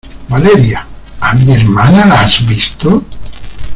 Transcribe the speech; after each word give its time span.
¡Valeria!¿ 0.29 0.87
a 1.21 1.33
mi 1.35 1.51
hermana 1.53 2.07
la 2.07 2.21
has 2.21 2.43
visto? 2.47 3.03